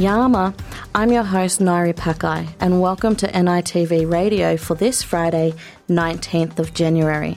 [0.00, 0.54] Yama,
[0.94, 5.52] I'm your host Nairi Pakai, and welcome to NITV Radio for this Friday,
[5.90, 7.36] 19th of January.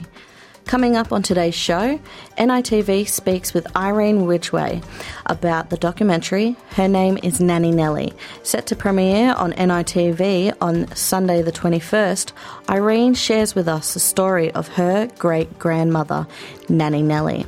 [0.64, 2.00] Coming up on today's show,
[2.38, 4.80] NITV speaks with Irene Ridgeway
[5.26, 8.14] about the documentary Her Name is Nanny Nellie.
[8.44, 12.32] Set to premiere on NITV on Sunday the 21st,
[12.70, 16.26] Irene shares with us the story of her great grandmother,
[16.70, 17.44] Nanny Nellie.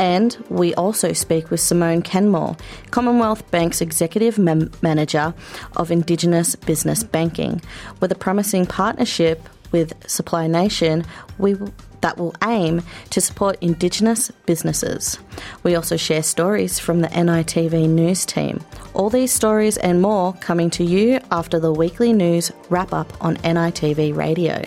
[0.00, 2.56] And we also speak with Simone Kenmore,
[2.90, 5.34] Commonwealth Bank's Executive Mem- Manager
[5.76, 7.60] of Indigenous Business Banking.
[8.00, 11.04] With a promising partnership with Supply Nation,
[11.38, 11.54] we
[12.00, 15.18] that will aim to support Indigenous businesses.
[15.64, 18.64] We also share stories from the NITV news team.
[18.94, 23.36] All these stories and more coming to you after the weekly news wrap up on
[23.36, 24.66] NITV Radio.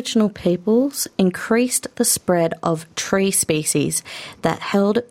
[0.00, 4.02] Aboriginal peoples increased the spread of tree species
[4.40, 5.02] that held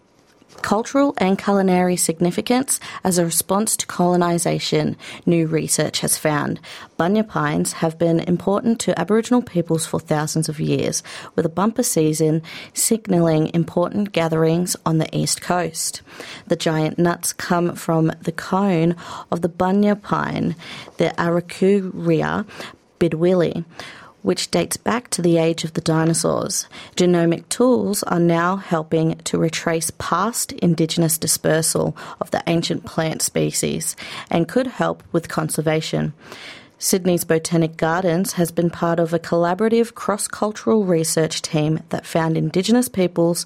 [0.63, 6.59] cultural and culinary significance as a response to colonisation, new research has found.
[6.97, 11.03] Bunya pines have been important to Aboriginal peoples for thousands of years,
[11.35, 12.41] with a bumper season
[12.73, 16.01] signalling important gatherings on the east coast.
[16.47, 18.95] The giant nuts come from the cone
[19.31, 20.55] of the bunya pine,
[20.97, 22.47] the Araucaria
[22.99, 23.63] bidwilli
[24.21, 26.67] which dates back to the age of the dinosaurs.
[26.95, 33.95] Genomic tools are now helping to retrace past indigenous dispersal of the ancient plant species
[34.29, 36.13] and could help with conservation.
[36.81, 42.37] Sydney's Botanic Gardens has been part of a collaborative cross cultural research team that found
[42.37, 43.45] Indigenous peoples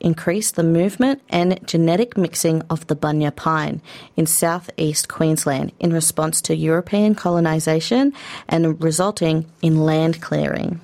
[0.00, 3.80] increase the movement and genetic mixing of the bunya pine
[4.16, 8.12] in southeast Queensland in response to European colonisation
[8.48, 10.80] and resulting in land clearing.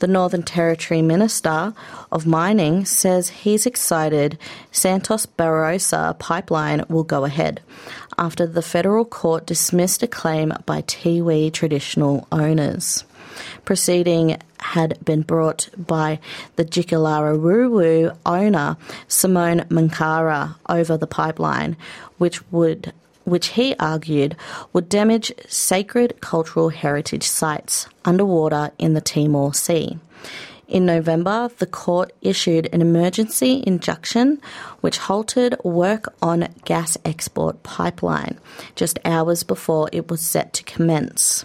[0.00, 1.74] The Northern Territory Minister
[2.10, 4.38] of Mining says he's excited
[4.72, 7.60] Santos Barossa pipeline will go ahead
[8.16, 13.04] after the federal court dismissed a claim by Tiwi traditional owners.
[13.64, 16.18] Proceeding had been brought by
[16.56, 17.38] the Jikilara
[18.26, 18.76] owner
[19.08, 21.76] Simon Munkara over the pipeline,
[22.18, 22.92] which would
[23.24, 24.34] which he argued
[24.72, 29.98] would damage sacred cultural heritage sites underwater in the Timor Sea.
[30.70, 34.40] In November, the court issued an emergency injunction
[34.80, 38.38] which halted work on gas export pipeline
[38.76, 41.44] just hours before it was set to commence.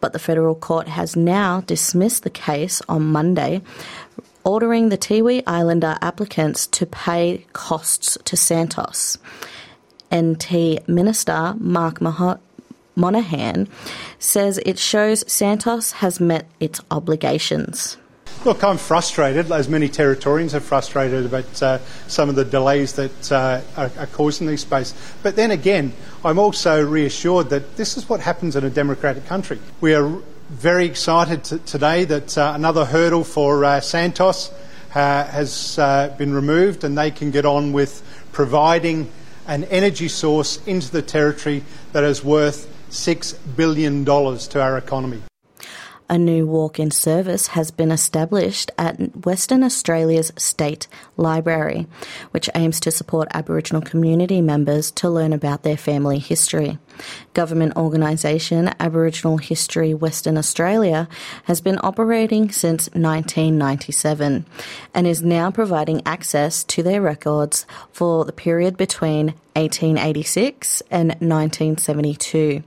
[0.00, 3.62] But the federal court has now dismissed the case on Monday,
[4.44, 9.16] ordering the Tiwi Islander applicants to pay costs to Santos.
[10.14, 12.02] NT Minister Mark
[12.94, 13.68] Monaghan
[14.18, 17.96] says it shows Santos has met its obligations.
[18.46, 23.32] Look, I'm frustrated, as many Territorians are frustrated about uh, some of the delays that
[23.32, 24.94] uh, are, are, causing these space.
[25.24, 25.92] But then again,
[26.24, 29.58] I'm also reassured that this is what happens in a democratic country.
[29.80, 34.52] We are very excited t- today that uh, another hurdle for uh, Santos
[34.94, 39.10] uh, has uh, been removed and they can get on with providing
[39.48, 45.20] an energy source into the territory that is worth $6 billion to our economy.
[46.08, 50.86] A new walk in service has been established at Western Australia's State
[51.16, 51.88] Library,
[52.30, 56.78] which aims to support Aboriginal community members to learn about their family history.
[57.34, 61.08] Government organisation Aboriginal History Western Australia
[61.44, 64.46] has been operating since 1997
[64.94, 72.62] and is now providing access to their records for the period between 1886 and 1972.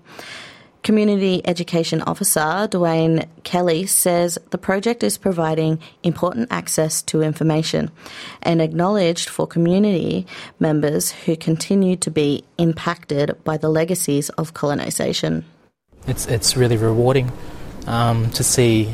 [0.83, 7.91] Community Education Officer Dwayne Kelly says the project is providing important access to information
[8.41, 10.25] and acknowledged for community
[10.59, 15.45] members who continue to be impacted by the legacies of colonisation.
[16.07, 17.31] It's, it's really rewarding
[17.85, 18.93] um, to see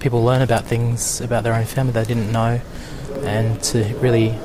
[0.00, 2.60] people learn about things about their own family they didn't know
[3.22, 4.36] and to really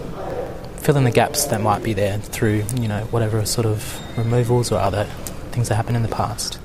[0.78, 4.72] fill in the gaps that might be there through, you know, whatever sort of removals
[4.72, 5.07] or other
[5.51, 6.59] things that happened in the past.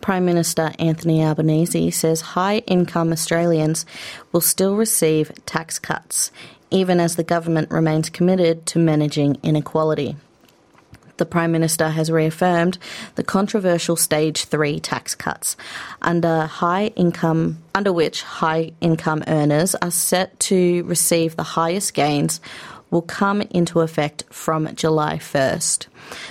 [0.00, 3.84] Prime Minister Anthony Albanese says high income Australians
[4.32, 6.32] will still receive tax cuts,
[6.70, 10.16] even as the government remains committed to managing inequality.
[11.18, 12.78] The Prime Minister has reaffirmed
[13.16, 15.54] the controversial stage 3 tax cuts
[16.00, 22.40] under high income under which high income earners are set to receive the highest gains
[22.90, 25.86] will come into effect from July 1st.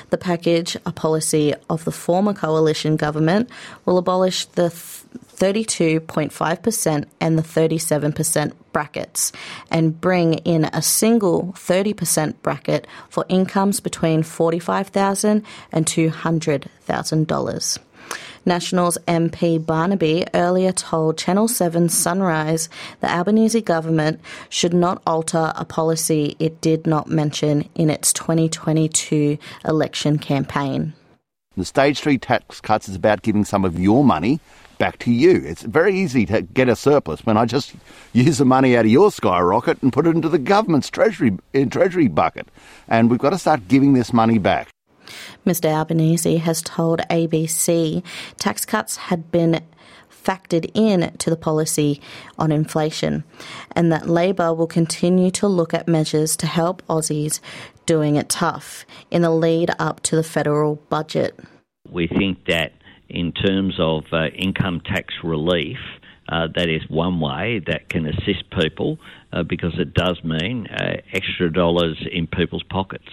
[0.10, 3.50] The package, a policy of the former coalition government,
[3.86, 9.32] will abolish the 32.5% and the 37% brackets
[9.72, 17.80] and bring in a single 30% bracket for incomes between $45,000 and $200,000.
[18.50, 22.68] Nationals MP Barnaby earlier told Channel 7 Sunrise
[23.00, 24.20] the Albanese government
[24.50, 30.94] should not alter a policy it did not mention in its 2022 election campaign.
[31.58, 34.40] The stage three tax cuts is about giving some of your money
[34.80, 35.44] back to you.
[35.46, 37.76] It's very easy to get a surplus when I just
[38.14, 41.38] use the money out of your skyrocket and put it into the government's treasury
[41.70, 42.48] treasury bucket.
[42.88, 44.70] And we've got to start giving this money back.
[45.46, 45.66] Mr.
[45.66, 48.04] Albanese has told ABC
[48.38, 49.62] tax cuts had been
[50.10, 52.02] factored in to the policy
[52.38, 53.24] on inflation
[53.72, 57.40] and that Labor will continue to look at measures to help Aussies
[57.86, 61.40] doing it tough in the lead up to the federal budget.
[61.90, 62.74] We think that
[63.08, 65.78] in terms of uh, income tax relief,
[66.32, 69.00] uh, that is one way that can assist people
[69.34, 73.10] uh, because it does mean uh, extra dollars in people's pockets.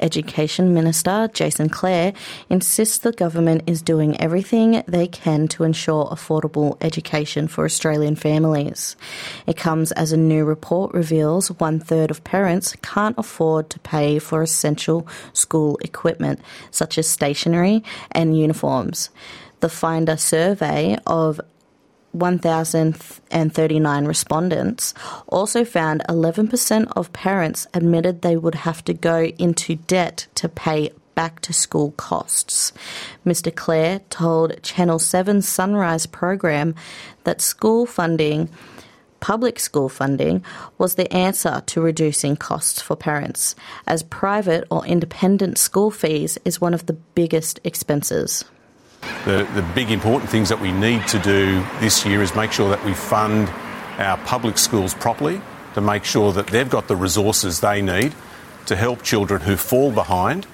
[0.00, 2.12] Education Minister Jason Clare
[2.50, 8.96] insists the government is doing everything they can to ensure affordable education for Australian families.
[9.46, 14.18] It comes as a new report reveals one third of parents can't afford to pay
[14.18, 19.10] for essential school equipment, such as stationery and uniforms.
[19.60, 21.40] The Finder survey of
[22.14, 24.94] 1,039 respondents
[25.28, 30.90] also found 11% of parents admitted they would have to go into debt to pay
[31.14, 32.72] back to school costs.
[33.24, 33.54] Mr.
[33.54, 36.74] Clare told Channel 7's Sunrise program
[37.24, 38.48] that school funding
[39.20, 40.44] public school funding
[40.76, 43.56] was the answer to reducing costs for parents,
[43.86, 48.44] as private or independent school fees is one of the biggest expenses.
[49.24, 52.68] The, the big important things that we need to do this year is make sure
[52.70, 53.48] that we fund
[53.98, 55.40] our public schools properly,
[55.74, 58.14] to make sure that they've got the resources they need
[58.66, 60.46] to help children who fall behind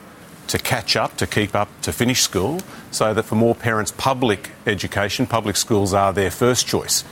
[0.48, 2.60] to catch up, to keep up, to finish school,
[2.90, 7.04] so that for more parents, public education, public schools are their first choice.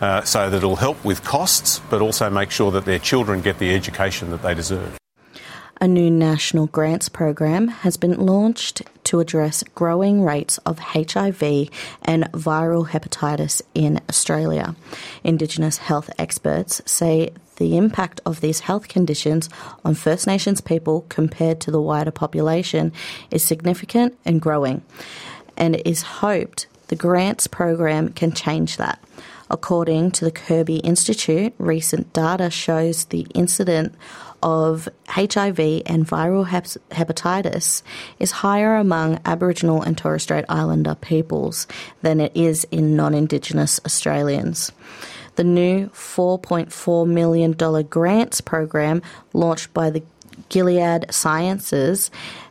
[0.00, 3.58] Uh, so that it'll help with costs, but also make sure that their children get
[3.58, 4.98] the education that they deserve.
[5.78, 11.42] A new national grants program has been launched to address growing rates of HIV
[12.00, 14.74] and viral hepatitis in Australia.
[15.22, 19.50] Indigenous health experts say the impact of these health conditions
[19.84, 22.90] on First Nations people compared to the wider population
[23.30, 24.82] is significant and growing,
[25.58, 28.98] and it is hoped the grants program can change that.
[29.50, 33.94] According to the Kirby Institute, recent data shows the incident
[34.42, 36.46] of HIV and viral
[36.90, 37.82] hepatitis
[38.18, 41.66] is higher among Aboriginal and Torres Strait Islander peoples
[42.02, 44.72] than it is in non Indigenous Australians.
[45.36, 47.52] The new $4.4 million
[47.84, 49.02] grants program
[49.32, 50.02] launched by the
[50.48, 52.10] Gilead Sciences,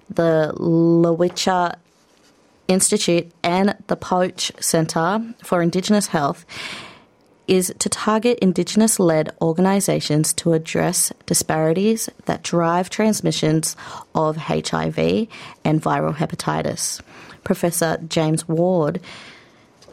[0.09, 1.75] the Lowitja
[2.67, 6.45] Institute, and the Poche Centre for Indigenous Health
[7.47, 13.75] is to target Indigenous led organisations to address disparities that drive transmissions
[14.13, 14.97] of HIV
[15.63, 17.01] and viral hepatitis.
[17.43, 18.99] Professor James Ward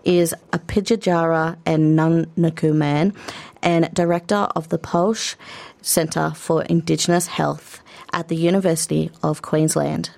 [0.05, 3.15] is a Pitjantjatjara and Nukunu man
[3.63, 5.37] and director of the Poche
[5.81, 7.83] Centre for Indigenous Health
[8.13, 10.11] at the University of Queensland.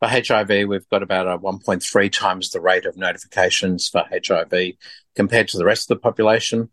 [0.00, 4.74] For HIV, we've got about a 1.3 times the rate of notifications for HIV
[5.18, 6.70] compared to the rest of the population.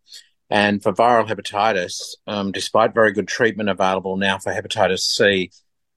[0.52, 5.50] And for viral hepatitis, um, despite very good treatment available now for hepatitis C,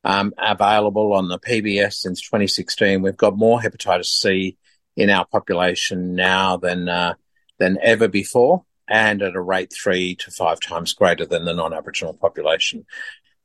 [0.03, 4.57] um, available on the PBS since 2016, we've got more hepatitis C
[4.97, 7.15] in our population now than uh,
[7.59, 12.15] than ever before, and at a rate three to five times greater than the non-Aboriginal
[12.15, 12.87] population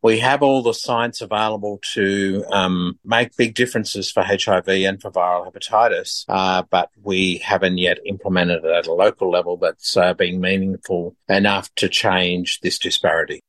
[0.03, 5.09] we have all the science available to um, make big differences for HIV and for
[5.09, 10.13] viral hepatitis, uh, but we haven't yet implemented it at a local level that's uh,
[10.13, 13.39] been meaningful enough to change this disparity.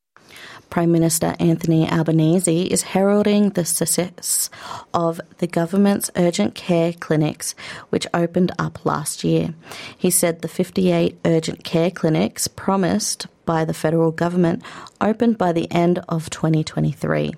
[0.74, 4.50] Prime Minister Anthony Albanese is heralding the success
[4.92, 7.54] of the government's urgent care clinics,
[7.90, 9.54] which opened up last year.
[9.96, 14.64] He said the 58 urgent care clinics promised by the federal government
[15.00, 17.32] opened by the end of 2023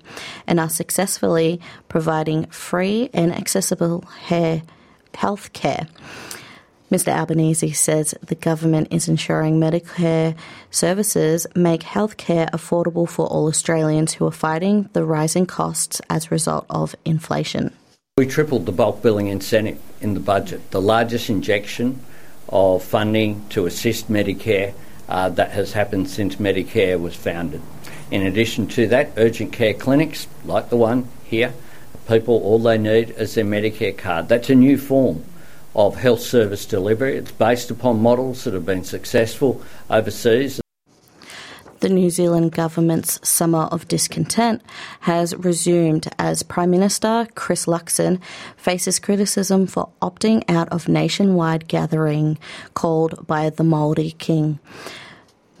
[0.47, 4.01] and are successfully providing free and accessible
[5.13, 5.85] health care.
[6.89, 7.09] Mr.
[7.09, 10.33] Albanese says the government is ensuring Medicare
[10.71, 16.29] services make healthcare affordable for all Australians who are fighting the rising costs as a
[16.29, 17.73] result of inflation.
[18.15, 21.99] We tripled the bulk billing incentive in the budget, the largest injection
[22.47, 24.73] of funding to assist Medicare
[25.09, 27.61] uh, that has happened since Medicare was founded.
[28.11, 31.53] In addition to that, urgent care clinics, like the one here,
[32.07, 34.29] people all they need is their Medicare card.
[34.29, 35.25] That's a new form
[35.77, 37.15] of health service delivery.
[37.15, 40.59] It's based upon models that have been successful overseas.
[41.79, 44.63] The New Zealand government's summer of discontent
[45.01, 48.19] has resumed as Prime Minister Chris Luxon
[48.57, 52.39] faces criticism for opting out of nationwide gathering
[52.73, 54.57] called by the Maori King.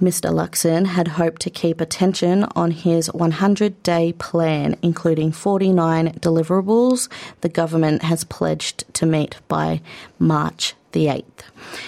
[0.01, 0.31] Mr.
[0.31, 7.09] Luxon had hoped to keep attention on his 100 day plan, including 49 deliverables
[7.41, 9.81] the government has pledged to meet by
[10.19, 11.41] March the 8th.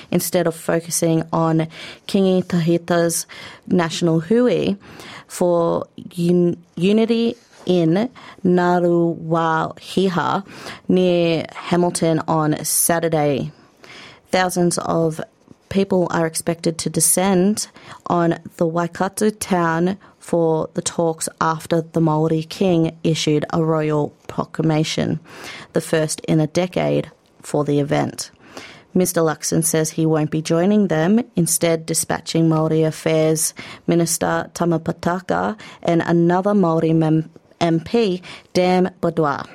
[0.09, 1.67] Instead of focusing on
[2.07, 3.27] Kingi Tuheitia's
[3.67, 4.75] national hui
[5.27, 5.85] for
[6.17, 7.35] un- unity
[7.67, 8.09] in
[8.43, 10.43] Ngaruawahia
[10.87, 13.51] near Hamilton on Saturday.
[14.31, 15.21] Thousands of
[15.69, 17.67] people are expected to descend
[18.07, 25.19] on the Waikato town for the talks after the Maori king issued a royal proclamation,
[25.73, 27.11] the first in a decade
[27.41, 28.31] for the event.
[28.95, 29.23] Mr.
[29.23, 33.53] Luxon says he won't be joining them, instead dispatching Maori Affairs
[33.85, 37.29] Minister Tama Potaka and another Maori mem-
[37.61, 38.21] MP,
[38.53, 39.47] Dan Bidois.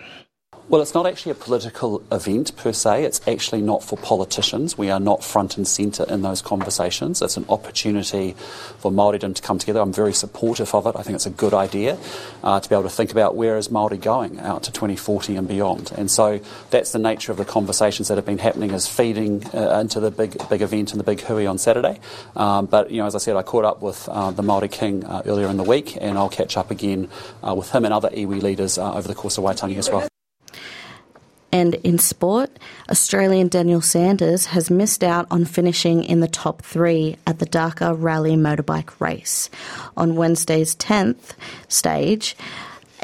[0.75, 3.05] Well, it's not actually a political event per se.
[3.05, 4.77] It's actually not for politicians.
[4.77, 7.23] We are not front and centre in those conversations.
[7.23, 8.35] It's an opportunity
[8.81, 9.79] for Māoridom to come together.
[9.79, 10.97] I'm very supportive of it.
[10.97, 11.97] I think it's a good idea
[12.43, 15.47] uh, to be able to think about where is Māori going out to 2040 and
[15.47, 15.93] beyond.
[15.97, 16.41] And so
[16.71, 20.11] that's the nature of the conversations that have been happening is feeding uh, into the
[20.11, 22.01] big big event and the big hui on Saturday.
[22.35, 25.05] Um, but, you know, as I said, I caught up with uh, the Māori King
[25.05, 27.09] uh, earlier in the week and I'll catch up again
[27.47, 30.09] uh, with him and other iwi leaders uh, over the course of Waitangi as well.
[31.55, 32.51] And in sport,
[32.91, 37.95] Australian Daniel Sanders has missed out on finishing in the top three at the Dakar
[37.95, 39.51] Rally motorbike race.
[39.97, 41.35] On Wednesday's 10th
[41.69, 42.37] stage,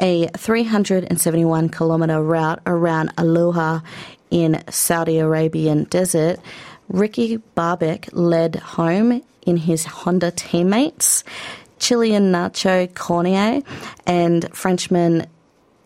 [0.01, 3.83] a 371 kilometre route around AlUla
[4.31, 6.37] in Saudi Arabian desert,
[6.89, 11.23] Ricky Brabec led home in his Honda teammates,
[11.79, 13.63] Chilean Nacho Cornejo
[14.05, 15.25] and Frenchman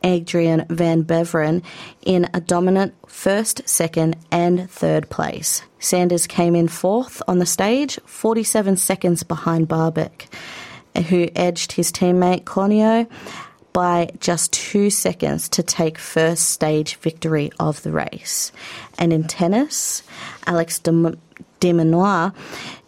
[0.06, 1.64] Adrien Van Beveren
[2.06, 5.64] in a dominant first, second, and third place.
[5.80, 10.28] Sanders came in fourth on the stage, 47 seconds behind Brabec,
[11.10, 13.10] who edged his teammate Cornejo
[13.74, 18.54] by just two seconds to take first stage victory of the race.
[18.98, 20.02] And in tennis,
[20.48, 21.18] Alex de,
[21.60, 21.74] de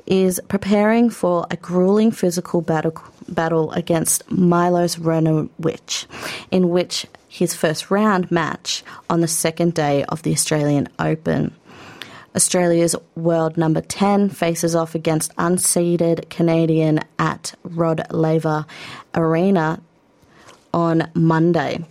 [0.08, 2.96] is preparing for a grueling physical battle
[3.28, 6.06] battle against Milos Raonic,
[6.50, 11.54] in which his first round match on the second day of the Australian Open.
[12.36, 18.66] Australia's world number 10 faces off against unseeded Canadian at Rod Laver
[19.16, 19.82] Arena
[20.74, 21.84] on Monday.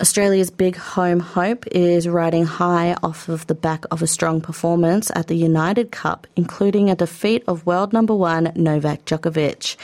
[0.00, 5.10] Australia's big home hope is riding high off of the back of a strong performance
[5.14, 9.76] at the United Cup, including a defeat of world number one Novak Djokovic,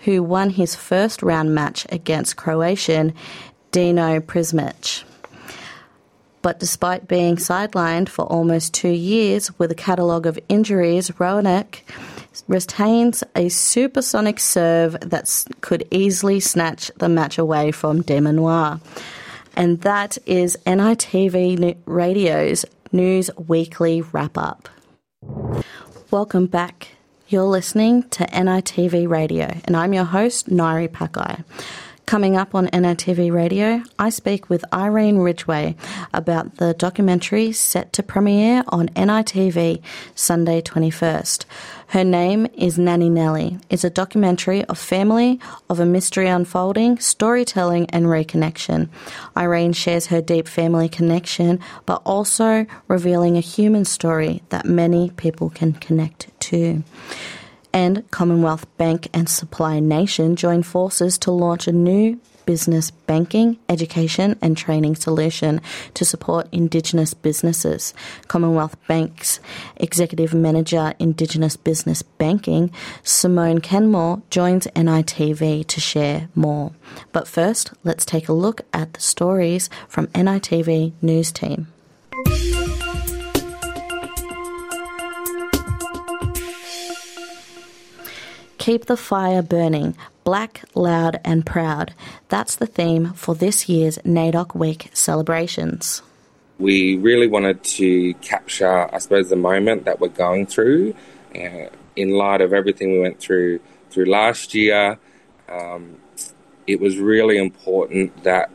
[0.00, 3.14] who won his first round match against Croatian
[3.72, 5.04] Dino Prizmic.
[6.42, 11.80] But despite being sidelined for almost two years with a catalogue of injuries, Raonic
[12.46, 18.80] retains a supersonic serve that could easily snatch the match away from De Minaur.
[19.56, 24.68] And that is NITV Radio's News Weekly Wrap Up.
[26.10, 26.88] Welcome back.
[27.28, 31.42] You're listening to NITV Radio, and I'm your host, Nairi Pakai.
[32.06, 35.74] Coming up on NITV Radio, I speak with Irene Ridgeway
[36.14, 39.82] about the documentary set to premiere on NITV
[40.14, 41.46] Sunday 21st.
[41.88, 43.58] Her name is Nanny Nellie.
[43.70, 48.88] It's a documentary of family, of a mystery unfolding, storytelling, and reconnection.
[49.36, 55.50] Irene shares her deep family connection, but also revealing a human story that many people
[55.50, 56.84] can connect to.
[57.76, 64.38] And Commonwealth Bank and Supply Nation join forces to launch a new business banking, education,
[64.40, 65.60] and training solution
[65.92, 67.92] to support Indigenous businesses.
[68.28, 69.40] Commonwealth Bank's
[69.76, 72.70] Executive Manager, Indigenous Business Banking,
[73.02, 76.72] Simone Kenmore, joins NITV to share more.
[77.12, 81.66] But first, let's take a look at the stories from NITV News Team.
[88.66, 89.96] Keep the fire burning.
[90.24, 91.94] Black, loud, and proud.
[92.30, 96.02] That's the theme for this year's NAIDOC Week celebrations.
[96.58, 100.96] We really wanted to capture, I suppose, the moment that we're going through
[101.32, 104.98] uh, in light of everything we went through through last year.
[105.48, 105.98] Um,
[106.66, 108.50] it was really important that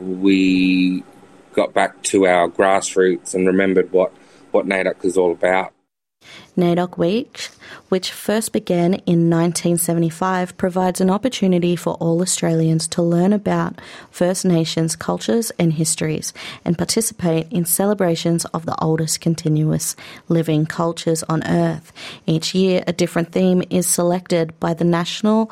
[0.00, 1.04] we
[1.52, 4.12] got back to our grassroots and remembered what,
[4.50, 5.72] what NAIDOC is all about.
[6.56, 7.50] NAIDOC Week,
[7.88, 14.44] which first began in 1975, provides an opportunity for all Australians to learn about First
[14.44, 16.32] Nations cultures and histories
[16.64, 19.96] and participate in celebrations of the oldest continuous
[20.28, 21.92] living cultures on Earth.
[22.26, 25.50] Each year, a different theme is selected by the National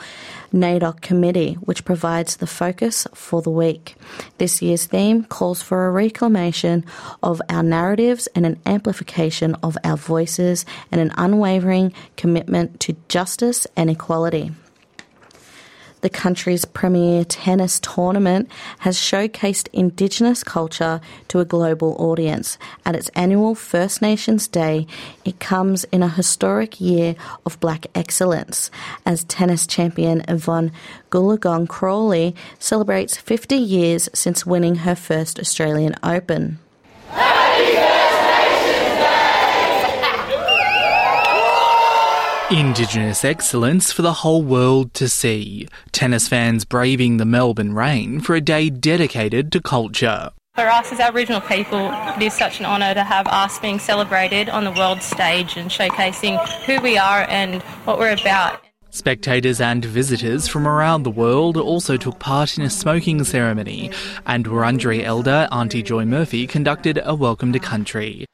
[0.53, 3.97] NAIDOC Committee, which provides the focus for the week.
[4.39, 6.85] This year's theme calls for a reclamation
[7.23, 13.67] of our narratives and an amplification of our voices and an unwavering commitment to justice
[13.77, 14.53] and equality
[16.07, 18.49] the country's premier tennis tournament
[18.79, 22.59] has showcased Indigenous culture to a global audience.
[22.85, 24.87] At its annual First Nations Day,
[25.25, 28.71] it comes in a historic year of black excellence
[29.05, 30.71] as tennis champion Evonne
[31.11, 36.61] Goolagong Cawley celebrates 50 years since winning her first Australian Open.
[42.51, 45.67] Indigenous excellence for the whole world to see.
[45.91, 50.31] Tennis fans braving the Melbourne rain for a day dedicated to culture.
[50.55, 54.49] For us as Aboriginal people, it is such an honour to have us being celebrated
[54.49, 58.63] on the world stage and showcasing who we are and what we're about.
[58.91, 63.91] Spectators and visitors from around the world also took part in a smoking ceremony,
[64.25, 68.25] and Wurundjeri elder Auntie Joy Murphy conducted a welcome to country.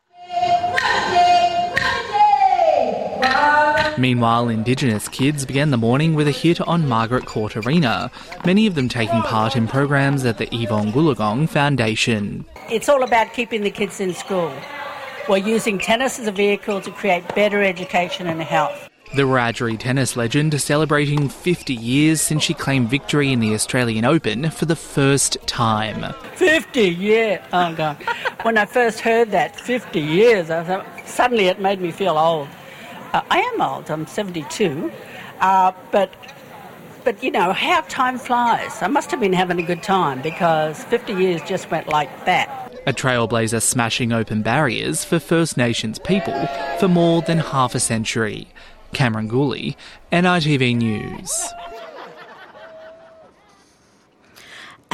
[3.98, 8.10] Meanwhile, Indigenous kids began the morning with a hit on Margaret Court Arena,
[8.44, 12.44] many of them taking part in programs at the Evonne Goolagong Foundation.
[12.70, 14.52] It's all about keeping the kids in school.
[15.28, 18.88] We're using tennis as a vehicle to create better education and health.
[19.14, 24.06] The Wiradjuri tennis legend is celebrating 50 years since she claimed victory in the Australian
[24.06, 26.14] Open for the first time.
[26.36, 27.40] 50, years!
[27.52, 28.02] Oh, God.
[28.40, 32.48] when I first heard that, 50 years, I thought, suddenly it made me feel old.
[33.12, 33.90] Uh, I am old.
[33.90, 34.90] I'm 72,
[35.40, 36.10] uh, but
[37.04, 38.80] but you know how time flies.
[38.80, 42.72] I must have been having a good time because 50 years just went like that.
[42.86, 46.48] A trailblazer smashing open barriers for First Nations people
[46.78, 48.48] for more than half a century.
[48.92, 49.76] Cameron Gooley,
[50.12, 51.52] NITV News.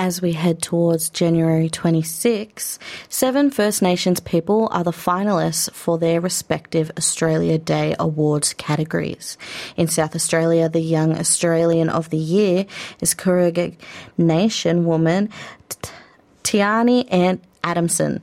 [0.00, 6.20] As we head towards January 26, seven First Nations people are the finalists for their
[6.20, 9.36] respective Australia Day Awards categories.
[9.76, 12.66] In South Australia, the Young Australian of the Year
[13.00, 13.74] is Kooraga
[14.16, 15.30] Nation woman
[16.44, 18.22] Tiani Adamson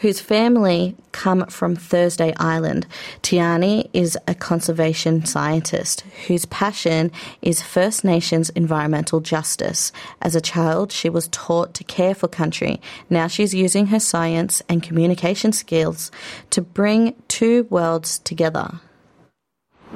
[0.00, 2.86] whose family come from Thursday Island.
[3.22, 9.92] Tiani is a conservation scientist whose passion is First Nations environmental justice.
[10.20, 12.80] As a child, she was taught to care for country.
[13.08, 16.10] Now she's using her science and communication skills
[16.50, 18.80] to bring two worlds together.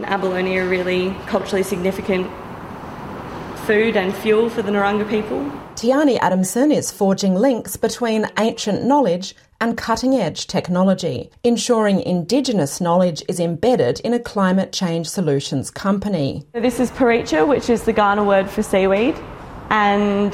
[0.04, 2.30] Abalone are really culturally significant
[3.70, 5.38] food and fuel for the Narungga people.
[5.76, 13.22] Tiani Adamson is forging links between ancient knowledge and cutting edge technology, ensuring Indigenous knowledge
[13.28, 16.44] is embedded in a climate change solutions company.
[16.52, 19.14] This is Paricha, which is the Kaurna word for seaweed,
[19.70, 20.33] and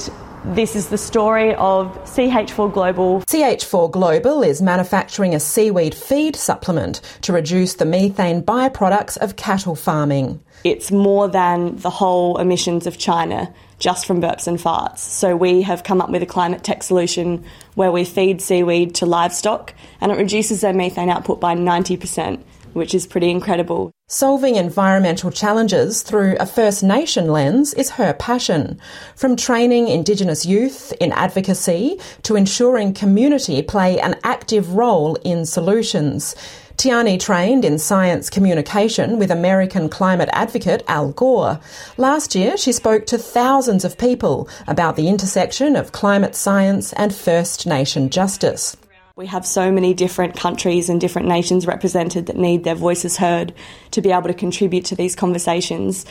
[0.54, 3.20] this is the story of CH4 Global.
[3.22, 9.76] CH4 Global is manufacturing a seaweed feed supplement to reduce the methane byproducts of cattle
[9.76, 10.40] farming.
[10.66, 14.98] It's more than the whole emissions of China just from burps and farts.
[14.98, 17.44] So we have come up with a climate tech solution
[17.76, 22.40] where we feed seaweed to livestock and it reduces their methane output by 90%,
[22.72, 23.92] which is pretty incredible.
[24.08, 28.80] Solving environmental challenges through a First Nation lens is her passion.
[29.14, 36.34] From training Indigenous youth in advocacy to ensuring community play an active role in solutions.
[36.76, 41.58] Tiani trained in science communication with American climate advocate Al Gore.
[41.96, 47.14] Last year, she spoke to thousands of people about the intersection of climate science and
[47.14, 48.76] First Nation justice.
[49.16, 53.54] We have so many different countries and different nations represented that need their voices heard
[53.92, 56.04] to be able to contribute to these conversations.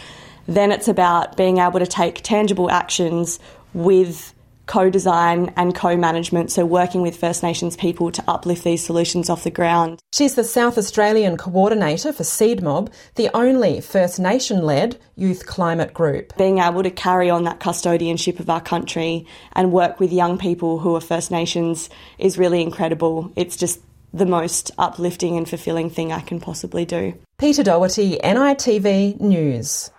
[0.47, 3.37] Then it's about being able to take tangible actions
[3.75, 4.33] with
[4.65, 9.29] co design and co management, so working with First Nations people to uplift these solutions
[9.29, 9.99] off the ground.
[10.13, 16.35] She's the South Australian coordinator for SeedMob, the only First Nation led youth climate group.
[16.37, 20.79] Being able to carry on that custodianship of our country and work with young people
[20.79, 23.31] who are First Nations is really incredible.
[23.35, 23.79] It's just
[24.13, 27.13] the most uplifting and fulfilling thing I can possibly do.
[27.37, 29.91] Peter Doherty, NITV News.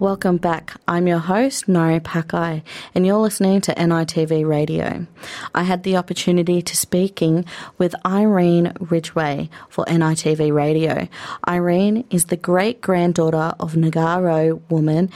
[0.00, 0.74] Welcome back.
[0.88, 2.62] I'm your host, Nari Pakai,
[2.96, 5.06] and you're listening to NITV Radio.
[5.54, 7.44] I had the opportunity to speaking
[7.78, 11.06] with Irene Ridgeway for NITV Radio.
[11.46, 15.12] Irene is the great granddaughter of Ngarigo woman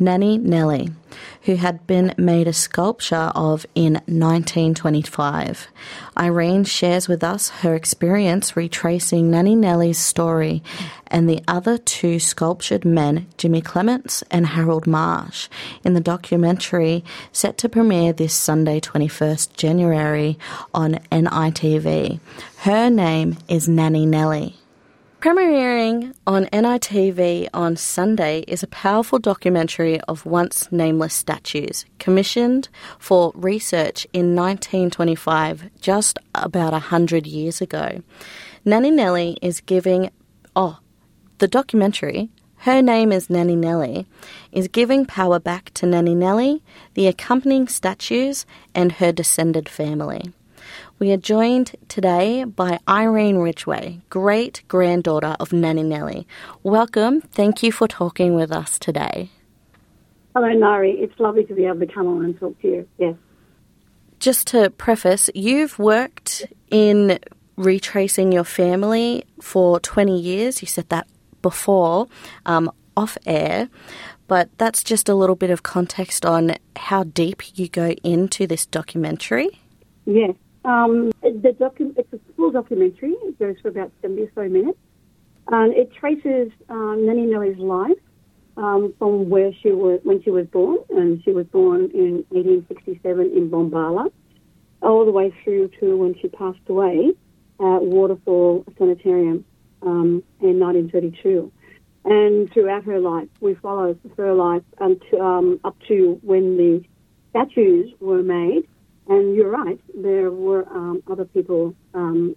[0.00, 0.88] Nanny Nellie,
[1.42, 5.68] who had been made a sculpture of in 1925.
[6.16, 10.62] Irene shares with us her experience retracing Nanny Nellie's story
[11.06, 15.48] and the other two sculptured men, Jimmy Clements and Harold Marsh,
[15.84, 20.38] in the documentary set to premiere this Sunday, 21st January
[20.72, 22.20] on NITV.
[22.58, 24.59] Her name is Nanny Nellie.
[25.20, 33.30] Premiering on NITV on Sunday is a powerful documentary of once nameless statues, commissioned for
[33.34, 38.02] research in 1925, just about a hundred years ago.
[38.64, 40.10] Nanny Nellie is giving,
[40.56, 40.78] oh,
[41.36, 42.30] the documentary,
[42.60, 44.06] her name is Nanny Nellie,
[44.52, 46.62] is giving power back to Nanny Nellie,
[46.94, 50.32] the accompanying statues, and her descended family.
[51.00, 56.26] We are joined today by Irene Ridgeway, great granddaughter of Nanny Nellie.
[56.62, 57.22] Welcome.
[57.22, 59.30] Thank you for talking with us today.
[60.36, 60.90] Hello, Nari.
[61.00, 62.88] It's lovely to be able to come on and talk to you.
[62.98, 63.14] Yes.
[64.18, 67.18] Just to preface, you've worked in
[67.56, 70.60] retracing your family for 20 years.
[70.60, 71.06] You said that
[71.40, 72.08] before,
[72.44, 73.70] um, off air,
[74.28, 78.66] but that's just a little bit of context on how deep you go into this
[78.66, 79.48] documentary.
[80.04, 80.34] Yes.
[80.64, 83.12] Um, the docu- it's a full documentary.
[83.22, 84.78] It goes for about 70 or so minutes.
[85.48, 87.98] And it traces um, Nanny Nellie's life
[88.56, 90.78] um, from where she was, when she was born.
[90.90, 94.10] And she was born in 1867 in Bombala,
[94.82, 97.12] all the way through to when she passed away
[97.58, 99.44] at Waterfall Sanitarium
[99.82, 101.50] um, in 1932.
[102.04, 106.82] And throughout her life, we follow her life um, up to when the
[107.30, 108.66] statues were made
[109.10, 112.36] and you're right, there were um, other people, um,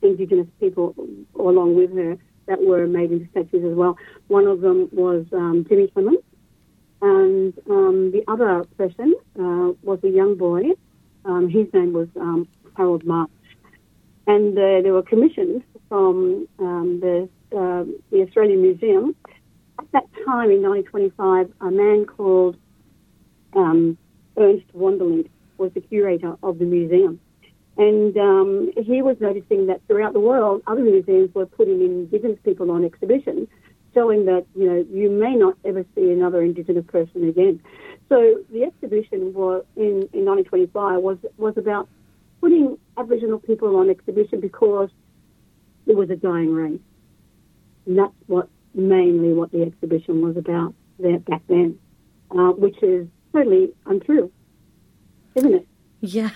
[0.00, 0.94] Indigenous people,
[1.38, 3.98] along with her that were made into statues as well.
[4.28, 6.24] One of them was um, Jimmy Clements,
[7.02, 10.62] and um, the other person uh, was a young boy.
[11.26, 13.30] Um, his name was um, Harold Marsh.
[14.26, 19.14] And uh, were commissions from the, uh, the Australian Museum.
[19.78, 22.56] At that time, in 1925, a man called
[23.54, 27.20] Ernst Wanderling was the curator of the museum.
[27.78, 32.70] And um, he was noticing that throughout the world, other museums were putting Indigenous people
[32.70, 33.46] on exhibition,
[33.92, 37.60] showing that, you know, you may not ever see another Indigenous person again.
[38.08, 41.88] So the exhibition was in, in 1925 was, was about
[42.40, 44.88] putting Aboriginal people on exhibition because
[45.86, 46.80] it was a dying race.
[47.84, 51.78] And that's what mainly what the exhibition was about there back then,
[52.30, 54.30] uh, which is totally untrue
[55.36, 55.68] isn't it?
[56.00, 56.30] Yeah.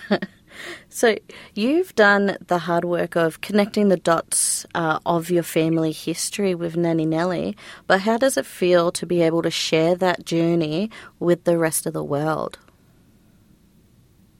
[0.89, 1.17] So
[1.55, 6.77] you've done the hard work of connecting the dots uh, of your family history with
[6.77, 11.45] Nanny Nellie, but how does it feel to be able to share that journey with
[11.45, 12.59] the rest of the world?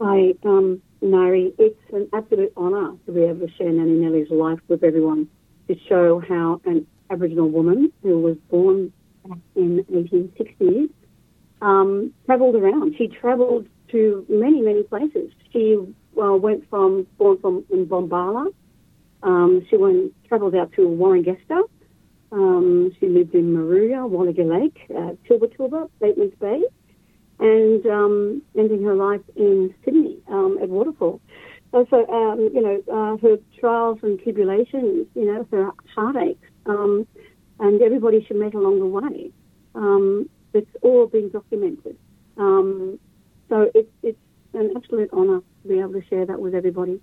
[0.01, 1.53] Hi, um, Nari.
[1.59, 5.29] It's an absolute honour to be able to share Nanny Nellie's life with everyone,
[5.69, 8.93] to show how an Aboriginal woman who was born
[9.27, 10.91] back in the 1860s
[11.63, 12.95] um, travelled around.
[12.97, 15.33] She travelled to many, many places.
[15.53, 15.77] She
[16.21, 18.53] uh, went from, born from in Bombala.
[19.23, 21.63] Um, she went, travelled out to Warringesta.
[22.33, 26.63] Um, she lived in Moruya, Wallaga Lake, uh, Tilba Tilba, Bateman's Bay,
[27.41, 31.21] and um, ending her life in Sydney um, at Waterfall.
[31.73, 37.07] So, um, you know, uh, her trials and tribulations, you know, her heartaches, um,
[37.61, 39.33] and everybody she met along the way.
[40.53, 41.97] It's all been documented.
[42.37, 42.99] Um,
[43.51, 44.19] so it's, it's
[44.55, 47.01] an absolute honour to be able to share that with everybody.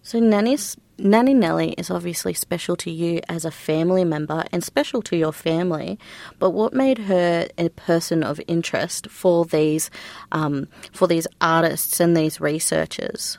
[0.00, 5.02] So Nanny's Nanny Nellie is obviously special to you as a family member and special
[5.02, 5.98] to your family.
[6.38, 9.90] But what made her a person of interest for these
[10.32, 13.38] um, for these artists and these researchers?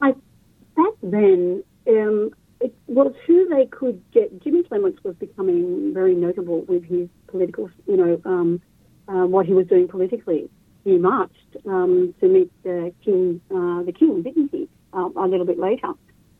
[0.00, 0.12] I,
[0.76, 4.42] back then, um, it was who they could get.
[4.42, 8.60] Jimmy Clements was becoming very notable with his political, you know, um,
[9.08, 10.50] uh, what he was doing politically.
[10.84, 14.68] He marched um, to meet the king, uh, the king, didn't he?
[14.92, 15.92] Uh, a little bit later,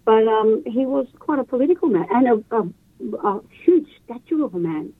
[0.06, 4.54] but um, he was quite a political man and a, a, a huge statue of
[4.54, 4.92] a man.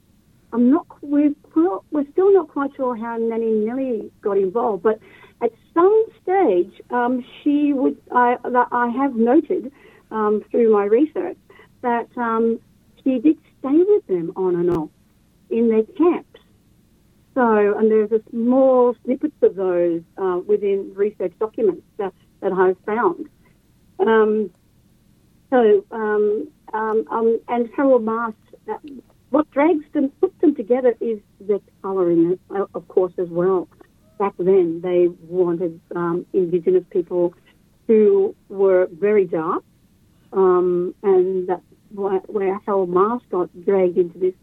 [0.53, 0.87] I'm not.
[1.01, 4.99] We're we're still not quite sure how Nanny Nellie got involved, but
[5.43, 7.97] at some stage, um, she would.
[8.13, 8.37] I
[8.71, 9.73] I have noted
[10.11, 11.39] um, through my research
[11.83, 12.61] that um,
[13.03, 14.91] she did stay with them on and off
[15.51, 16.41] in their camps.
[17.39, 23.29] So, and there's small snippets of those uh, within research documents that, that I've found.
[24.01, 24.51] Um,
[25.49, 28.35] so, um, um, um, and Harold Marsh,
[28.69, 28.79] uh,
[29.31, 33.69] what drags them, puts them together is the colouring, uh, of course, as well.
[34.19, 37.35] Back then, they wanted um, Indigenous people
[37.87, 39.63] who were very dark,
[40.33, 41.63] um, and that's
[41.95, 44.35] where Harold Marsh got dragged into this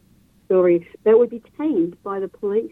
[0.45, 0.87] story.
[1.03, 2.71] They were detained by the police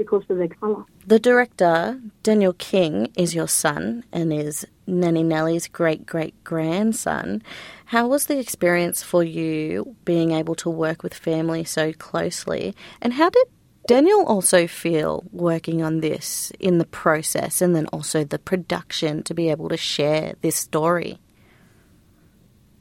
[0.00, 0.82] because of their colour.
[1.06, 7.42] The director, Daniel King, is your son and is Nanny Nellie's great great grandson.
[7.84, 12.74] How was the experience for you being able to work with family so closely?
[13.02, 13.46] And how did
[13.86, 19.34] Daniel also feel working on this in the process and then also the production to
[19.34, 21.18] be able to share this story?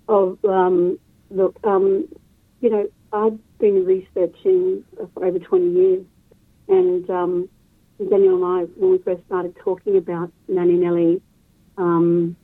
[0.07, 0.97] Of um,
[1.31, 2.07] look, um,
[2.61, 6.05] you know, I've been researching for over 20 years
[6.69, 7.49] and um,
[7.97, 11.21] Daniel and I, when we first started talking about Nanny Nellie,
[11.77, 12.35] um,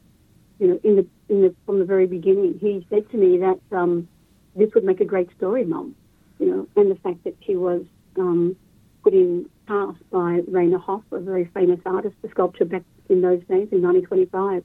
[0.59, 3.59] you know, in the, in the, from the very beginning, he said to me that
[3.71, 4.07] um,
[4.55, 5.95] this would make a great story, Mum.
[6.39, 7.83] You know, and the fact that she was
[8.17, 8.57] um,
[9.03, 13.39] put in cast by Rayner Hoff, a very famous artist, a sculptor back in those
[13.41, 14.63] days in 1925.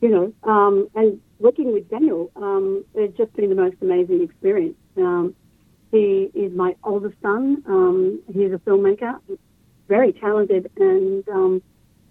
[0.00, 4.76] You know, um, and working with Daniel, um, it's just been the most amazing experience.
[4.96, 5.34] Um,
[5.90, 7.62] he is my oldest son.
[7.66, 9.20] Um, he's a filmmaker,
[9.88, 11.62] very talented, and um,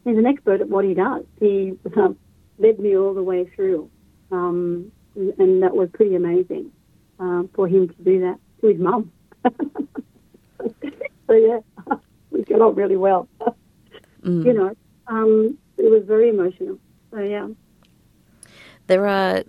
[0.03, 1.23] he's an expert at what he does.
[1.39, 2.09] He uh,
[2.57, 3.89] led me all the way through,
[4.31, 6.71] um, and that was pretty amazing
[7.19, 9.11] uh, for him to do that to his mum.
[11.27, 11.59] so yeah,
[12.31, 13.27] we got on really well.
[14.25, 14.43] Mm.
[14.43, 16.79] You know, um, it was very emotional.
[17.11, 17.47] So yeah.
[18.87, 19.43] There are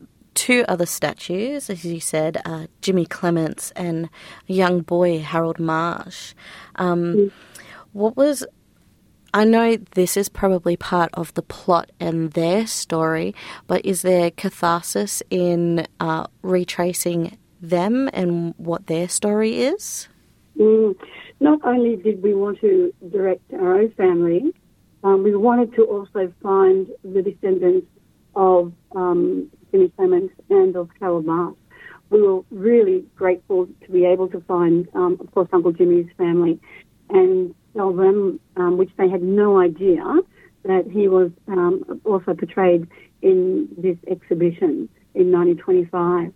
[0.46, 4.08] two other statues, as you said, uh, Jimmy Clements and
[4.46, 6.34] young boy, Harold Marsh.
[6.76, 7.32] Um, Mm.
[7.92, 8.44] What was.
[9.34, 13.34] I know this is probably part of the plot and their story,
[13.66, 20.08] but is there catharsis in uh, retracing them and what their story is?
[20.56, 20.94] Mm.
[21.40, 24.54] Not only did we want to direct our own family,
[25.02, 27.86] um, we wanted to also find the descendants
[28.36, 31.54] of um, Jimmy Clements and of Harold Marsh.
[32.08, 36.58] We were really grateful to be able to find, um, of course, Uncle Jimmy's family
[37.10, 40.02] and tell them, um, which they had no idea,
[40.62, 42.88] that he was um, also portrayed
[43.20, 46.32] in this exhibition in 1925.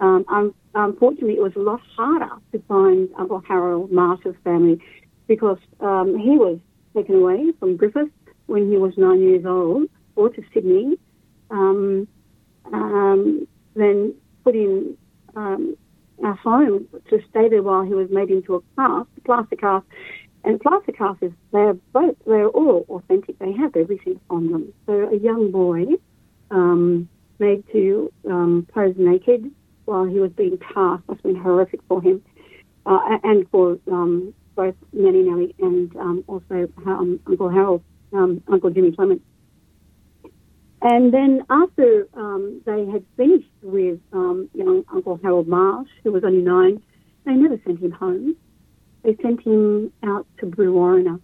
[0.00, 4.80] Um, un- unfortunately, it was a lot harder to find Uncle Harold Marsh's family
[5.26, 6.58] because um, he was
[6.96, 8.08] taken away from Griffith
[8.46, 10.98] when he was nine years old, brought to Sydney,
[11.50, 12.08] um,
[12.72, 14.14] um, then
[14.44, 14.96] put in
[15.36, 15.76] um,
[16.24, 19.86] a home to stay there while he was made into a cast, a plaster cast.
[20.42, 23.38] And plaster casts, they're both, they're all authentic.
[23.38, 24.72] They have everything on them.
[24.86, 25.84] So a young boy
[26.50, 27.08] um,
[27.38, 29.50] made to um, pose naked
[29.84, 32.22] while he was being cast must have been horrific for him
[32.86, 37.82] uh, and for um, both Nanny Nellie and um, also um, Uncle Harold,
[38.12, 39.22] um, Uncle Jimmy Clement.
[40.82, 46.24] And then after um, they had finished with um, young Uncle Harold Marsh, who was
[46.24, 46.82] only nine,
[47.26, 48.36] they never sent him home.
[49.02, 51.20] They sent him out to Brewarrina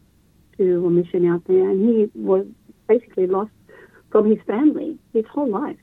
[0.59, 2.47] to a mission out there, and he was
[2.87, 3.51] basically lost
[4.11, 5.79] from his family his whole life.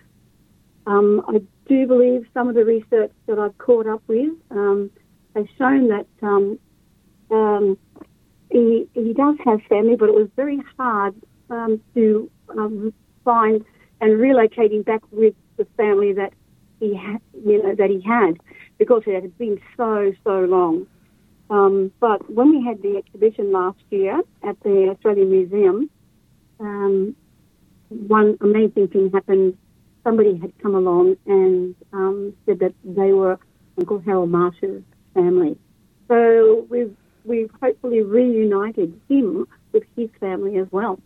[0.86, 4.92] Um, I do believe some of the research that I've caught up with um,
[5.36, 6.60] has shown that um,
[7.32, 7.78] um,
[8.52, 11.16] he, he does have family, but it was very hard
[11.96, 12.32] to
[13.24, 13.64] find
[14.02, 16.34] and relocating back with the family that
[16.80, 18.38] he had, you know, that he had,
[18.78, 20.88] because it had been so so long.
[21.50, 25.90] Um, but when we had the exhibition last year at the Australian Museum,
[26.60, 27.16] um,
[27.90, 29.58] one amazing thing happened
[30.04, 33.40] somebody had come along and um, said that they were
[33.78, 34.84] Uncle Harold Marsh's
[35.14, 35.58] family.
[36.08, 41.00] So we've we've hopefully reunited him with his family as well.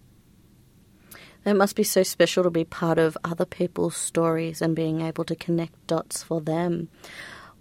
[1.48, 5.24] It must be so special to be part of other people's stories and being able
[5.24, 6.90] to connect dots for them.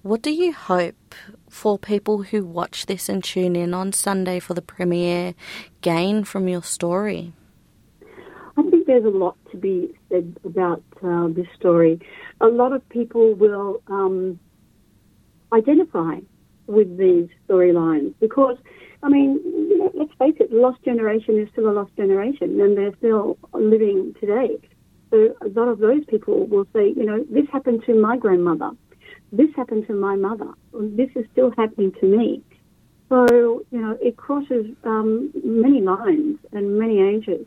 [0.03, 1.14] What do you hope
[1.49, 5.35] for people who watch this and tune in on Sunday for the premiere
[5.83, 7.33] gain from your story?
[8.57, 12.01] I think there's a lot to be said about uh, this story.
[12.40, 14.40] A lot of people will um,
[15.53, 16.18] identify
[16.66, 18.59] with these storylines because,
[19.02, 22.61] I mean, you know, let's face it, the lost generation is still a lost generation
[22.61, 24.56] and they're still living today.
[25.11, 28.70] So a lot of those people will say, you know, this happened to my grandmother.
[29.32, 30.50] This happened to my mother.
[30.72, 32.42] This is still happening to me.
[33.09, 37.46] So, you know, it crosses um, many lines and many ages.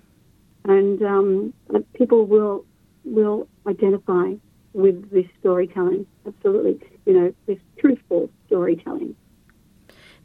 [0.65, 1.53] And um,
[1.93, 2.65] people will
[3.05, 4.33] will identify
[4.73, 6.05] with this storytelling.
[6.25, 6.79] Absolutely.
[7.05, 9.15] You know, this truthful storytelling.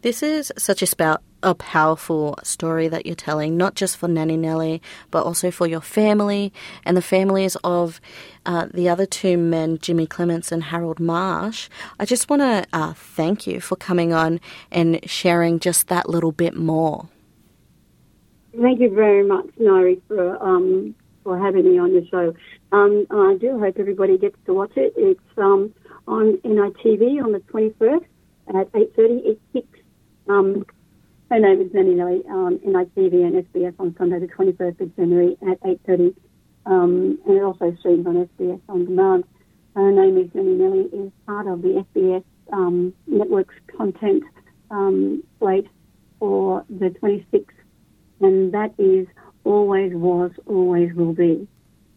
[0.05, 4.37] This is such a, spout, a powerful story that you're telling, not just for Nanny
[4.37, 6.53] Nellie, but also for your family
[6.85, 8.03] and the families of
[8.45, 11.71] uh, the other two men, Jimmy Clements and Harold Marsh.
[11.99, 14.41] I just want to uh, thank you for coming on
[14.71, 17.09] and sharing just that little bit more.
[18.61, 22.35] Thank you very much, Nari, for um, for having me on your show.
[22.73, 24.93] Um, I do hope everybody gets to watch it.
[24.99, 25.73] It's um,
[26.07, 28.05] on NITV on the 21st
[28.49, 29.27] at 8.30.
[29.27, 29.74] It kicks,
[30.29, 30.65] um,
[31.31, 35.37] her name is Nanny Nellie, um, NITV and SBS on Sunday the 21st of January
[35.51, 36.15] at 8.30.
[36.67, 39.25] Um, and it also streams on SBS on demand.
[39.75, 44.23] Her name is Nanny Nellie is part of the SBS um, network's content
[44.71, 45.67] um, slate
[46.19, 47.47] for the 26th,
[48.21, 49.07] and that is
[49.45, 51.47] always was, always will be.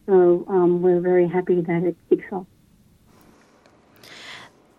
[0.06, 2.48] So um, we're very happy that it kicks off.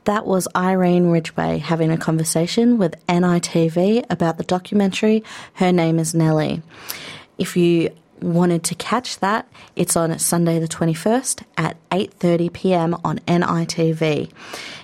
[0.08, 6.14] That was Irene Ridgeway having a conversation with NITV about the documentary Her Name is
[6.14, 6.62] Nellie.
[7.36, 7.90] If you
[8.22, 12.96] wanted to catch that, it's on Sunday the 21st at 8:30 p.m.
[13.04, 14.30] on NITV.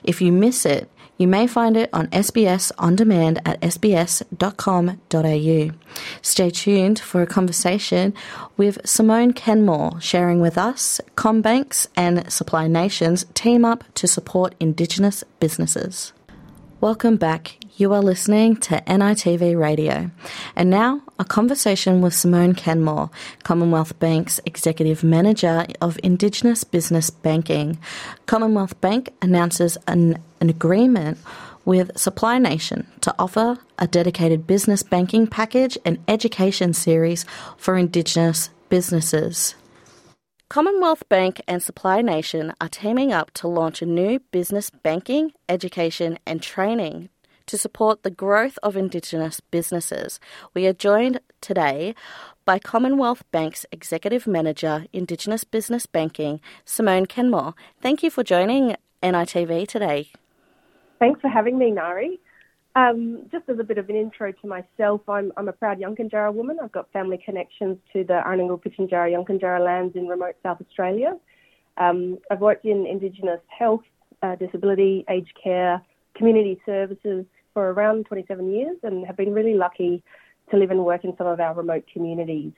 [0.02, 0.90] If you miss it,
[1.24, 4.90] you may find it on SBS On Demand at sbs.com.au.
[6.20, 8.12] Stay tuned for a conversation
[8.58, 15.24] with Simone Kenmore, sharing with us CommBanks and Supply Nations team up to support Indigenous
[15.40, 16.12] businesses.
[16.82, 17.63] Welcome back.
[17.76, 20.08] You are listening to NITV Radio.
[20.54, 23.10] And now, a conversation with Simone Kenmore,
[23.42, 27.76] Commonwealth Bank's Executive Manager of Indigenous Business Banking.
[28.26, 31.18] Commonwealth Bank announces an, an agreement
[31.64, 37.24] with Supply Nation to offer a dedicated business banking package and education series
[37.56, 39.56] for Indigenous businesses.
[40.48, 46.20] Commonwealth Bank and Supply Nation are teaming up to launch a new business banking, education,
[46.24, 47.08] and training
[47.46, 50.20] to support the growth of Indigenous businesses.
[50.54, 51.94] We are joined today
[52.44, 57.54] by Commonwealth Bank's Executive Manager, Indigenous Business Banking, Simone Kenmore.
[57.80, 60.10] Thank you for joining NITV today.
[60.98, 62.20] Thanks for having me, Nari.
[62.76, 66.34] Um, just as a bit of an intro to myself, I'm, I'm a proud Yankunytjatjara
[66.34, 66.58] woman.
[66.62, 71.16] I've got family connections to the Anangu Pitjantjatjara Yankunytjatjara lands in remote South Australia.
[71.76, 73.82] Um, I've worked in Indigenous health,
[74.22, 75.82] uh, disability, aged care,
[76.16, 80.02] community services for around 27 years and have been really lucky
[80.50, 82.52] to live and work in some of our remote communities.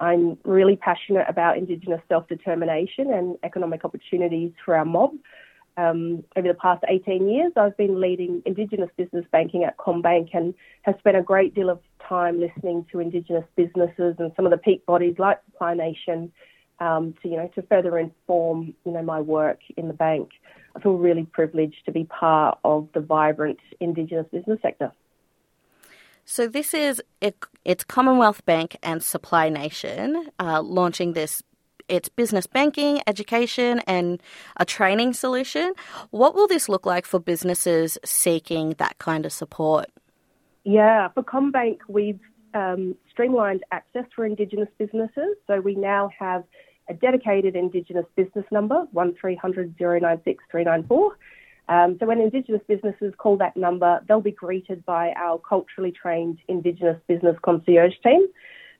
[0.00, 5.12] I'm really passionate about Indigenous self determination and economic opportunities for our mob.
[5.76, 10.54] Um, over the past 18 years, I've been leading Indigenous business banking at CommBank and
[10.82, 14.58] have spent a great deal of time listening to Indigenous businesses and some of the
[14.58, 16.32] peak bodies like Supply Nation
[16.80, 20.30] um, to, you know, to further inform, you know, my work in the bank.
[20.76, 24.92] I feel really privileged to be part of the vibrant Indigenous business sector.
[26.24, 31.42] So this is it, it's Commonwealth Bank and Supply Nation uh, launching this.
[31.88, 34.22] It's business banking, education, and
[34.58, 35.74] a training solution.
[36.10, 39.86] What will this look like for businesses seeking that kind of support?
[40.62, 42.20] Yeah, for CommBank, we've
[42.54, 45.36] um, streamlined access for Indigenous businesses.
[45.48, 46.44] So we now have
[46.90, 51.16] a dedicated Indigenous business number, 1300 096 394.
[51.68, 56.38] Um, so when Indigenous businesses call that number, they'll be greeted by our culturally trained
[56.48, 58.26] Indigenous business concierge team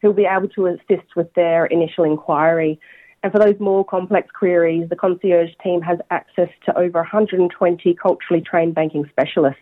[0.03, 2.81] who'll be able to assist with their initial inquiry.
[3.23, 8.43] And for those more complex queries, the concierge team has access to over 120 culturally
[8.43, 9.61] trained banking specialists.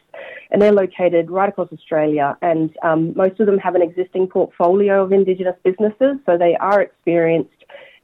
[0.50, 2.36] And they're located right across Australia.
[2.40, 6.80] And um, most of them have an existing portfolio of Indigenous businesses, so they are
[6.80, 7.57] experienced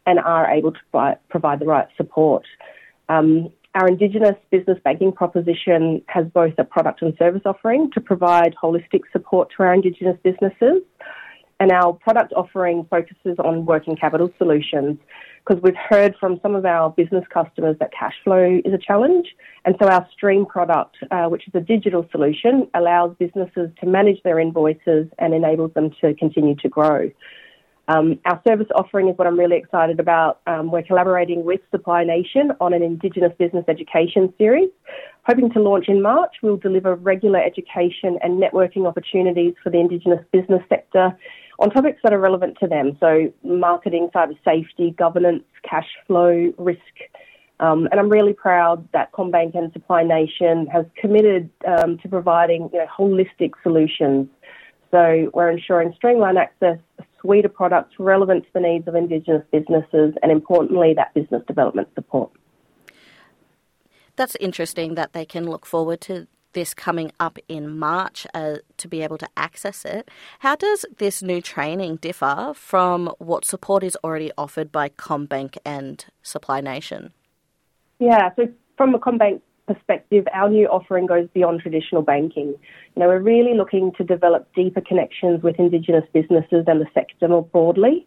[0.06, 2.44] and are able to provide, provide the right support.
[3.08, 8.54] Um, our Indigenous business banking proposition has both a product and service offering to provide
[8.62, 10.82] holistic support to our Indigenous businesses.
[11.60, 14.98] And our product offering focuses on working capital solutions
[15.44, 19.26] because we've heard from some of our business customers that cash flow is a challenge.
[19.64, 24.22] And so our Stream product, uh, which is a digital solution, allows businesses to manage
[24.22, 27.10] their invoices and enables them to continue to grow.
[27.88, 30.40] Um, our service offering is what I'm really excited about.
[30.46, 34.70] Um, we're collaborating with Supply Nation on an Indigenous business education series.
[35.26, 40.24] Hoping to launch in March, we'll deliver regular education and networking opportunities for the Indigenous
[40.32, 41.16] business sector
[41.58, 42.96] on topics that are relevant to them.
[43.00, 46.80] So, marketing, cyber safety, governance, cash flow, risk.
[47.60, 52.70] Um, and I'm really proud that CommBank and Supply Nation has committed um, to providing
[52.72, 54.28] you know, holistic solutions.
[54.90, 56.78] So, we're ensuring streamlined access,
[57.24, 61.88] suite of products relevant to the needs of Indigenous businesses, and importantly, that business development
[61.94, 62.30] support.
[64.16, 68.86] That's interesting that they can look forward to this coming up in March uh, to
[68.86, 70.08] be able to access it.
[70.38, 76.04] How does this new training differ from what support is already offered by CommBank and
[76.22, 77.12] Supply Nation?
[77.98, 82.48] Yeah, so from a CommBank perspective, our new offering goes beyond traditional banking.
[82.48, 87.28] You know, we're really looking to develop deeper connections with Indigenous businesses and the sector
[87.28, 88.06] more broadly.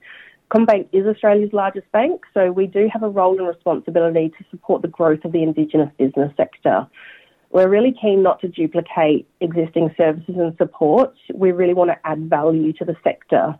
[0.51, 4.81] CommBank is Australia's largest bank, so we do have a role and responsibility to support
[4.81, 6.87] the growth of the Indigenous business sector.
[7.49, 11.13] We're really keen not to duplicate existing services and support.
[11.33, 13.57] We really want to add value to the sector.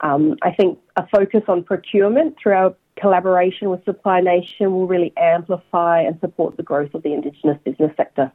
[0.00, 5.12] Um, I think a focus on procurement through our collaboration with Supply Nation will really
[5.16, 8.32] amplify and support the growth of the Indigenous business sector.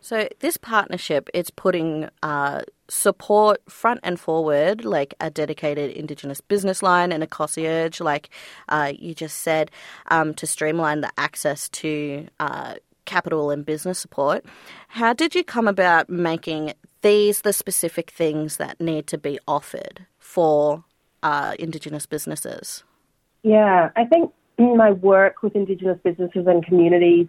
[0.00, 6.82] So this partnership, it's putting uh, support front and forward, like a dedicated Indigenous business
[6.82, 8.30] line and a concierge, like
[8.68, 9.70] uh, you just said,
[10.08, 12.74] um, to streamline the access to uh,
[13.06, 14.44] capital and business support.
[14.88, 20.06] How did you come about making these the specific things that need to be offered
[20.28, 20.84] for
[21.22, 22.84] uh, Indigenous businesses?
[23.42, 27.28] Yeah, I think my work with Indigenous businesses and communities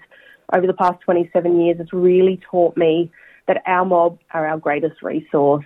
[0.54, 3.10] over the past 27 years has really taught me
[3.48, 5.64] that our mob are our greatest resource.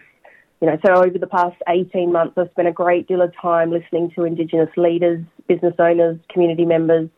[0.62, 3.72] You know, so over the past 18 months, I've spent a great deal of time
[3.72, 7.10] listening to Indigenous leaders, business owners, community members,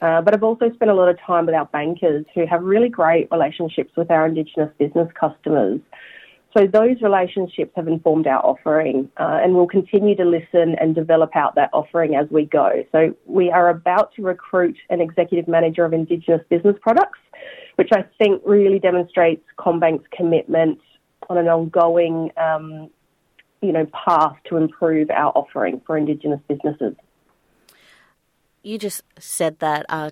[0.00, 2.88] uh, but I've also spent a lot of time with our bankers who have really
[2.88, 5.80] great relationships with our Indigenous business customers.
[6.56, 11.36] So those relationships have informed our offering, uh, and we'll continue to listen and develop
[11.36, 12.84] out that offering as we go.
[12.90, 17.18] So we are about to recruit an executive manager of Indigenous business products,
[17.76, 20.80] which I think really demonstrates CommBank's commitment
[21.28, 22.88] on an ongoing, um,
[23.60, 26.94] you know, path to improve our offering for Indigenous businesses.
[28.62, 30.10] You just said that uh,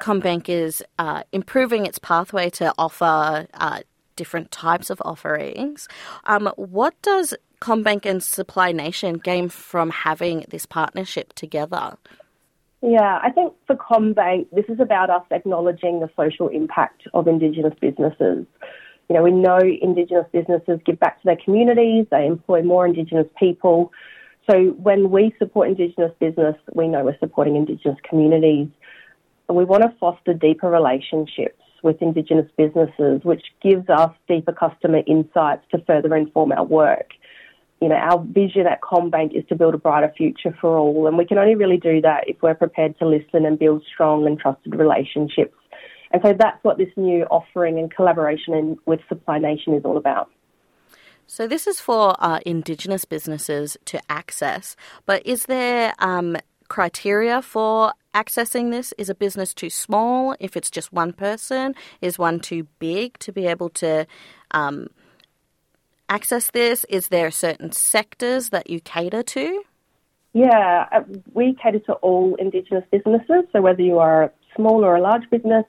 [0.00, 3.80] CommBank is uh, improving its pathway to offer uh,
[4.16, 5.88] different types of offerings.
[6.24, 11.96] Um, what does CommBank and Supply Nation gain from having this partnership together?
[12.82, 17.74] Yeah, I think for CommBank, this is about us acknowledging the social impact of Indigenous
[17.80, 18.46] businesses.
[19.08, 23.26] You know, we know Indigenous businesses give back to their communities, they employ more Indigenous
[23.38, 23.92] people.
[24.50, 28.68] So when we support Indigenous business, we know we're supporting Indigenous communities.
[29.48, 35.64] We want to foster deeper relationships with Indigenous businesses, which gives us deeper customer insights
[35.70, 37.10] to further inform our work.
[37.80, 41.18] You know, our vision at CommBank is to build a brighter future for all, and
[41.18, 44.38] we can only really do that if we're prepared to listen and build strong and
[44.38, 45.54] trusted relationships.
[46.12, 49.96] And so that's what this new offering and collaboration in, with Supply Nation is all
[49.96, 50.30] about.
[51.26, 56.36] So this is for uh, Indigenous businesses to access, but is there um,
[56.68, 58.92] criteria for accessing this?
[58.98, 61.74] Is a business too small if it's just one person?
[62.00, 64.06] Is one too big to be able to
[64.50, 64.88] um,
[66.08, 66.84] access this?
[66.88, 69.62] Is there certain sectors that you cater to?
[70.32, 71.00] Yeah, uh,
[71.32, 73.44] we cater to all Indigenous businesses.
[73.52, 75.64] So whether you are a small or a large business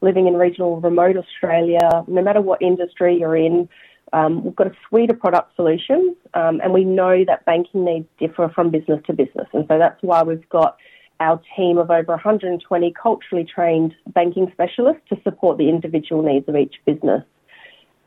[0.00, 3.68] living in regional remote Australia, no matter what industry you're in,
[4.12, 8.06] um, we've got a suite of product solutions, um, and we know that banking needs
[8.18, 9.48] differ from business to business.
[9.52, 10.76] And so that's why we've got
[11.20, 16.56] our team of over 120 culturally trained banking specialists to support the individual needs of
[16.56, 17.22] each business.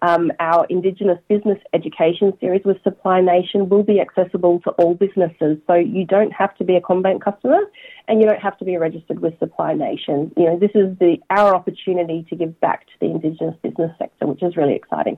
[0.02, 5.58] Um, our Indigenous business education series with Supply Nation will be accessible to all businesses.
[5.66, 7.62] So you don't have to be a CommBank customer
[8.08, 10.32] and you don't have to be registered with Supply Nation.
[10.38, 14.28] You know, this is the, our opportunity to give back to the Indigenous business sector,
[14.28, 15.18] which is really exciting.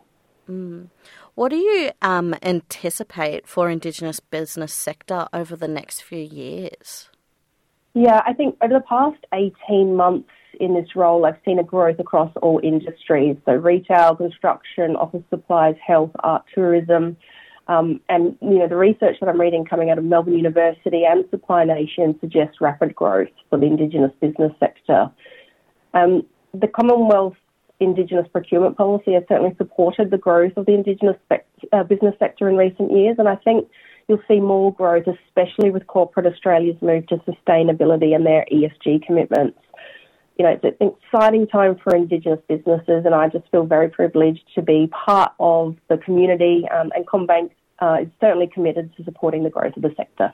[0.50, 0.88] Mm.
[1.36, 7.10] What do you um, anticipate for Indigenous business sector over the next few years?
[7.94, 10.30] Yeah, I think over the past 18 months
[10.60, 13.38] in this role, I've seen a growth across all industries.
[13.46, 17.18] So retail, construction, office supplies, health, art, tourism.
[17.68, 21.26] Um, and, you know, the research that I'm reading coming out of Melbourne University and
[21.30, 25.12] Supply Nation suggests rapid growth for the Indigenous business sector.
[25.94, 26.24] Um,
[26.54, 27.36] the Commonwealth
[27.80, 31.18] Indigenous procurement policy has certainly supported the growth of the Indigenous
[31.72, 33.70] uh, business sector in recent years, and I think
[34.08, 39.60] you'll see more growth, especially with corporate Australia's move to sustainability and their ESG commitments.
[40.38, 44.44] You know, it's an exciting time for Indigenous businesses, and I just feel very privileged
[44.56, 46.64] to be part of the community.
[46.70, 50.34] Um, and CommBank uh, is certainly committed to supporting the growth of the sector.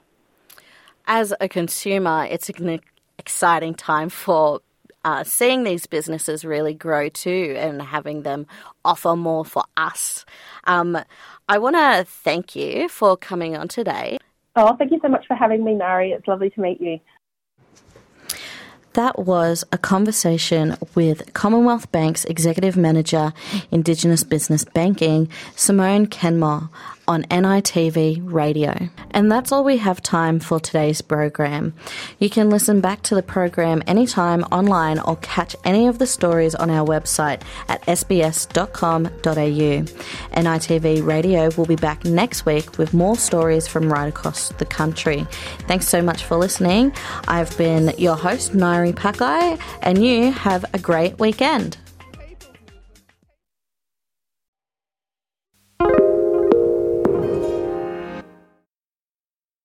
[1.05, 2.79] As a consumer, it's an
[3.17, 4.61] exciting time for
[5.03, 8.47] uh, seeing these businesses really grow too and having them
[8.85, 10.25] offer more for us.
[10.65, 10.97] Um,
[11.49, 14.17] I want to thank you for coming on today.
[14.55, 16.11] Oh, thank you so much for having me, Nari.
[16.11, 16.99] It's lovely to meet you.
[18.93, 23.33] That was a conversation with Commonwealth Bank's Executive Manager,
[23.71, 26.69] Indigenous Business Banking, Simone Kenmore,
[27.07, 28.89] on NITV Radio.
[29.11, 31.73] And that's all we have time for today's program.
[32.19, 36.55] You can listen back to the program anytime online or catch any of the stories
[36.55, 39.09] on our website at sbs.com.au.
[40.41, 45.27] NITV Radio will be back next week with more stories from right across the country.
[45.67, 46.93] Thanks so much for listening.
[47.27, 51.77] I've been your host, Nairi Pakai, and you have a great weekend.